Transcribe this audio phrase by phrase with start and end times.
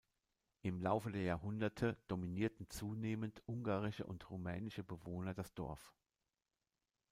[0.63, 5.93] Im Laufe der Jahrhunderte dominierten zunehmend ungarische und rumänische Bewohner das Dorf.